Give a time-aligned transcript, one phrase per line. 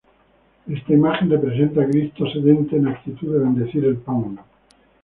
[0.67, 4.35] Esta imagen representa a Cristo sedente en actitud de bendecir el Pan.